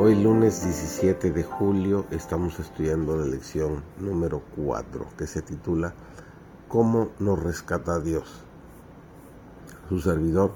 Hoy 0.00 0.14
lunes 0.14 0.62
17 0.62 1.32
de 1.32 1.42
julio 1.42 2.04
estamos 2.12 2.60
estudiando 2.60 3.16
la 3.16 3.24
lección 3.24 3.82
número 3.98 4.42
4 4.54 5.06
que 5.18 5.26
se 5.26 5.42
titula 5.42 5.92
¿Cómo 6.68 7.08
nos 7.18 7.42
rescata 7.42 7.98
Dios? 7.98 8.44
Su 9.88 9.98
servidor 9.98 10.52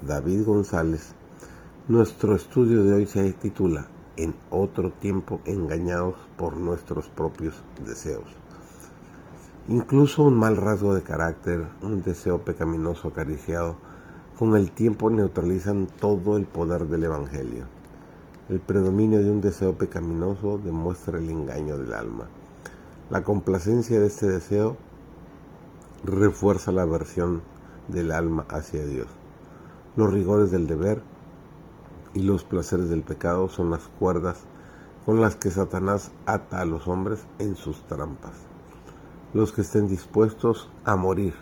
David 0.00 0.44
González. 0.44 1.12
Nuestro 1.88 2.36
estudio 2.36 2.84
de 2.84 2.94
hoy 2.94 3.06
se 3.06 3.32
titula 3.32 3.88
En 4.16 4.32
otro 4.50 4.92
tiempo 4.92 5.40
engañados 5.44 6.14
por 6.36 6.56
nuestros 6.56 7.08
propios 7.08 7.64
deseos. 7.84 8.28
Incluso 9.66 10.22
un 10.22 10.38
mal 10.38 10.56
rasgo 10.56 10.94
de 10.94 11.02
carácter, 11.02 11.66
un 11.82 12.00
deseo 12.04 12.44
pecaminoso 12.44 13.08
acariciado, 13.08 13.74
con 14.38 14.54
el 14.54 14.70
tiempo 14.70 15.10
neutralizan 15.10 15.88
todo 15.98 16.36
el 16.36 16.44
poder 16.44 16.86
del 16.86 17.02
Evangelio 17.02 17.66
el 18.50 18.60
predominio 18.60 19.20
de 19.20 19.30
un 19.30 19.40
deseo 19.40 19.72
pecaminoso 19.78 20.58
demuestra 20.58 21.18
el 21.18 21.30
engaño 21.30 21.78
del 21.78 21.94
alma. 21.94 22.28
La 23.08 23.24
complacencia 23.24 23.98
de 23.98 24.06
este 24.06 24.28
deseo 24.28 24.76
refuerza 26.04 26.70
la 26.70 26.82
aversión 26.82 27.40
del 27.88 28.12
alma 28.12 28.44
hacia 28.50 28.84
Dios. 28.84 29.06
Los 29.96 30.12
rigores 30.12 30.50
del 30.50 30.66
deber 30.66 31.00
y 32.12 32.20
los 32.20 32.44
placeres 32.44 32.90
del 32.90 33.02
pecado 33.02 33.48
son 33.48 33.70
las 33.70 33.88
cuerdas 33.98 34.40
con 35.06 35.22
las 35.22 35.36
que 35.36 35.50
Satanás 35.50 36.10
ata 36.26 36.60
a 36.60 36.66
los 36.66 36.86
hombres 36.86 37.26
en 37.38 37.56
sus 37.56 37.86
trampas. 37.86 38.34
Los 39.32 39.52
que 39.52 39.62
estén 39.62 39.88
dispuestos 39.88 40.70
a 40.84 40.96
morir 40.96 41.34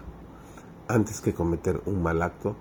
antes 0.86 1.20
que 1.20 1.34
cometer 1.34 1.83
un 1.86 2.03
mal 2.03 2.23
acto 2.23 2.55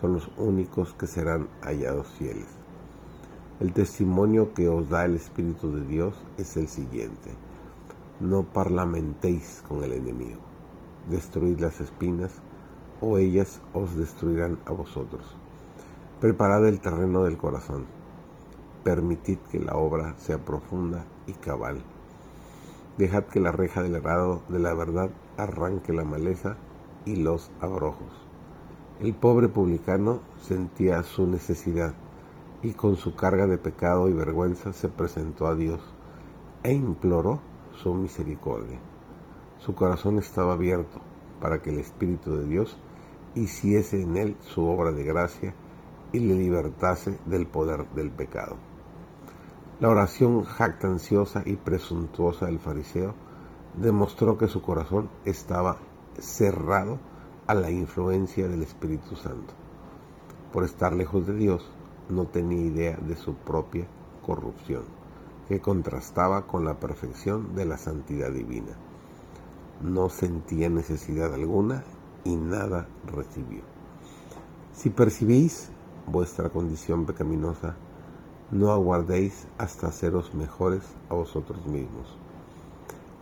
son 0.00 0.14
los 0.14 0.30
únicos 0.36 0.94
que 0.94 1.06
serán 1.06 1.48
hallados 1.62 2.06
fieles. 2.18 2.59
El 3.60 3.74
testimonio 3.74 4.54
que 4.54 4.70
os 4.70 4.88
da 4.88 5.04
el 5.04 5.16
Espíritu 5.16 5.70
de 5.70 5.84
Dios 5.84 6.14
es 6.38 6.56
el 6.56 6.66
siguiente. 6.66 7.30
No 8.18 8.42
parlamentéis 8.42 9.62
con 9.68 9.84
el 9.84 9.92
enemigo. 9.92 10.40
Destruid 11.10 11.60
las 11.60 11.78
espinas, 11.78 12.32
o 13.02 13.18
ellas 13.18 13.60
os 13.74 13.96
destruirán 13.96 14.58
a 14.64 14.72
vosotros. 14.72 15.36
Preparad 16.22 16.66
el 16.66 16.80
terreno 16.80 17.24
del 17.24 17.36
corazón. 17.36 17.84
Permitid 18.82 19.36
que 19.50 19.58
la 19.58 19.74
obra 19.74 20.14
sea 20.16 20.38
profunda 20.38 21.04
y 21.26 21.34
cabal. 21.34 21.82
Dejad 22.96 23.24
que 23.24 23.40
la 23.40 23.52
reja 23.52 23.82
del 23.82 23.96
arado 23.96 24.40
de 24.48 24.58
la 24.58 24.72
verdad 24.72 25.10
arranque 25.36 25.92
la 25.92 26.04
maleza 26.04 26.56
y 27.04 27.16
los 27.16 27.50
abrojos. 27.60 28.26
El 29.00 29.12
pobre 29.12 29.48
publicano 29.48 30.20
sentía 30.40 31.02
su 31.02 31.26
necesidad 31.26 31.92
y 32.62 32.72
con 32.72 32.96
su 32.96 33.14
carga 33.14 33.46
de 33.46 33.58
pecado 33.58 34.08
y 34.08 34.12
vergüenza 34.12 34.72
se 34.72 34.88
presentó 34.88 35.46
a 35.46 35.54
Dios 35.54 35.80
e 36.62 36.72
imploró 36.72 37.40
su 37.72 37.94
misericordia. 37.94 38.78
Su 39.58 39.74
corazón 39.74 40.18
estaba 40.18 40.52
abierto 40.52 41.00
para 41.40 41.62
que 41.62 41.70
el 41.70 41.78
Espíritu 41.78 42.36
de 42.36 42.46
Dios 42.46 42.78
hiciese 43.34 44.02
en 44.02 44.16
él 44.16 44.36
su 44.40 44.66
obra 44.66 44.92
de 44.92 45.04
gracia 45.04 45.54
y 46.12 46.20
le 46.20 46.34
libertase 46.34 47.18
del 47.26 47.46
poder 47.46 47.88
del 47.90 48.10
pecado. 48.10 48.56
La 49.78 49.88
oración 49.88 50.44
jactanciosa 50.44 51.42
y 51.46 51.56
presuntuosa 51.56 52.46
del 52.46 52.58
fariseo 52.58 53.14
demostró 53.78 54.36
que 54.36 54.48
su 54.48 54.60
corazón 54.60 55.08
estaba 55.24 55.78
cerrado 56.18 56.98
a 57.46 57.54
la 57.54 57.70
influencia 57.70 58.48
del 58.48 58.62
Espíritu 58.62 59.16
Santo. 59.16 59.54
Por 60.52 60.64
estar 60.64 60.92
lejos 60.92 61.26
de 61.26 61.34
Dios, 61.34 61.70
no 62.10 62.26
tenía 62.26 62.60
idea 62.60 62.96
de 62.96 63.16
su 63.16 63.34
propia 63.34 63.86
corrupción, 64.24 64.82
que 65.48 65.60
contrastaba 65.60 66.46
con 66.46 66.64
la 66.64 66.78
perfección 66.78 67.54
de 67.54 67.64
la 67.64 67.78
santidad 67.78 68.30
divina. 68.30 68.72
No 69.82 70.08
sentía 70.10 70.68
necesidad 70.68 71.32
alguna 71.32 71.84
y 72.24 72.36
nada 72.36 72.86
recibió. 73.06 73.62
Si 74.74 74.90
percibís 74.90 75.70
vuestra 76.06 76.50
condición 76.50 77.06
pecaminosa, 77.06 77.76
no 78.50 78.72
aguardéis 78.72 79.46
hasta 79.58 79.86
haceros 79.86 80.34
mejores 80.34 80.82
a 81.08 81.14
vosotros 81.14 81.64
mismos. 81.66 82.16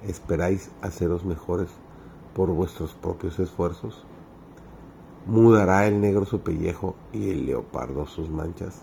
¿Esperáis 0.03 0.71
haceros 0.81 1.25
mejores 1.25 1.69
por 2.35 2.51
vuestros 2.51 2.95
propios 2.95 3.39
esfuerzos? 3.39 4.05
Mudará 5.29 5.87
el 5.87 6.01
negro 6.01 6.25
su 6.25 6.41
pellejo 6.41 6.97
y 7.13 7.29
el 7.29 7.45
leopardo 7.45 8.07
sus 8.07 8.31
manchas. 8.31 8.81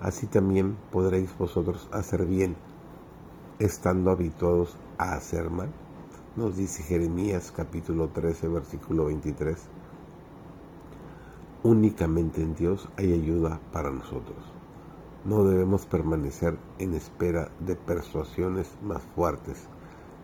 Así 0.00 0.26
también 0.26 0.76
podréis 0.90 1.38
vosotros 1.38 1.88
hacer 1.92 2.26
bien, 2.26 2.56
estando 3.60 4.10
habituados 4.10 4.76
a 4.98 5.12
hacer 5.14 5.48
mal. 5.48 5.68
Nos 6.34 6.56
dice 6.56 6.82
Jeremías 6.82 7.52
capítulo 7.56 8.08
13, 8.08 8.48
versículo 8.48 9.04
23. 9.04 9.56
Únicamente 11.62 12.42
en 12.42 12.56
Dios 12.56 12.88
hay 12.96 13.12
ayuda 13.12 13.60
para 13.72 13.92
nosotros. 13.92 14.38
No 15.24 15.44
debemos 15.44 15.86
permanecer 15.86 16.58
en 16.80 16.94
espera 16.94 17.52
de 17.60 17.76
persuasiones 17.76 18.68
más 18.82 19.02
fuertes, 19.14 19.68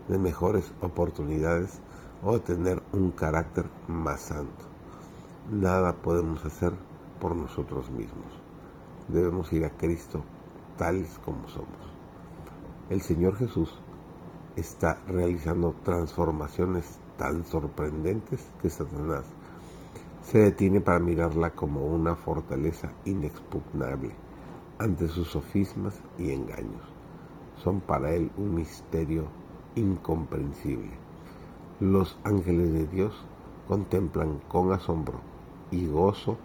de 0.09 0.17
mejores 0.17 0.73
oportunidades 0.81 1.79
o 2.21 2.33
de 2.33 2.39
tener 2.41 2.83
un 2.91 3.11
carácter 3.11 3.69
más 3.87 4.19
santo 4.19 4.66
nada 5.49 5.93
podemos 5.93 6.43
hacer 6.43 6.73
por 7.21 7.35
nosotros 7.35 7.89
mismos. 7.89 8.27
Debemos 9.07 9.51
ir 9.53 9.63
a 9.63 9.69
Cristo 9.69 10.23
tales 10.77 11.19
como 11.23 11.47
somos. 11.47 11.69
El 12.89 13.01
Señor 13.01 13.37
Jesús 13.37 13.79
está 14.57 15.01
realizando 15.07 15.73
transformaciones 15.83 16.99
tan 17.17 17.45
sorprendentes 17.45 18.45
que 18.61 18.69
Satanás 18.69 19.25
se 20.21 20.39
detiene 20.39 20.81
para 20.81 20.99
mirarla 20.99 21.51
como 21.51 21.85
una 21.85 22.15
fortaleza 22.15 22.91
inexpugnable 23.05 24.13
ante 24.79 25.07
sus 25.07 25.29
sofismas 25.29 26.01
y 26.17 26.31
engaños. 26.31 26.83
Son 27.63 27.79
para 27.79 28.11
él 28.13 28.31
un 28.37 28.53
misterio 28.53 29.27
incomprensible. 29.75 30.91
Los 31.79 32.19
ángeles 32.25 32.73
de 32.73 32.87
Dios 32.87 33.25
contemplan 33.67 34.39
con 34.49 34.73
asombro 34.73 35.36
y 35.71 35.87
gozo 35.87 36.37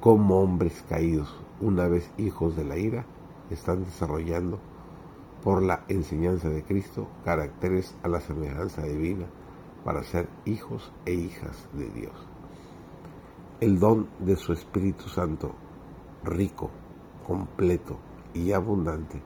como 0.00 0.40
hombres 0.40 0.84
caídos, 0.88 1.34
una 1.60 1.86
vez 1.86 2.10
hijos 2.16 2.56
de 2.56 2.64
la 2.64 2.78
ira, 2.78 3.04
están 3.50 3.84
desarrollando 3.84 4.58
por 5.42 5.62
la 5.62 5.84
enseñanza 5.88 6.48
de 6.48 6.62
Cristo 6.62 7.08
caracteres 7.24 7.94
a 8.02 8.08
la 8.08 8.20
semejanza 8.20 8.82
divina 8.82 9.26
para 9.84 10.02
ser 10.02 10.28
hijos 10.44 10.92
e 11.04 11.12
hijas 11.12 11.68
de 11.72 11.88
Dios. 11.90 12.12
El 13.60 13.78
don 13.78 14.08
de 14.20 14.36
su 14.36 14.52
Espíritu 14.52 15.08
Santo, 15.08 15.52
rico, 16.24 16.70
completo 17.26 17.98
y 18.32 18.52
abundante, 18.52 19.22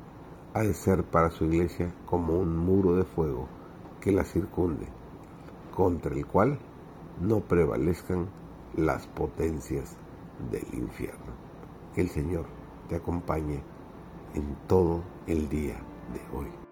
ha 0.55 0.63
de 0.63 0.75
ser 0.75 1.05
para 1.05 1.31
su 1.31 1.45
iglesia 1.45 1.95
como 2.07 2.35
un 2.35 2.57
muro 2.57 2.97
de 2.97 3.05
fuego 3.05 3.49
que 4.01 4.13
la 4.13 4.25
circunde, 4.25 4.87
contra 5.75 6.15
el 6.15 6.27
cual 6.27 6.59
no 7.21 7.41
prevalezcan 7.41 8.29
las 8.77 9.07
potencias 9.07 9.97
del 10.51 10.67
infierno. 10.75 11.33
Que 11.95 12.03
el 12.03 12.09
Señor 12.09 12.47
te 12.89 12.97
acompañe 12.97 13.63
en 14.35 14.57
todo 14.67 15.03
el 15.27 15.49
día 15.49 15.77
de 16.13 16.37
hoy. 16.37 16.64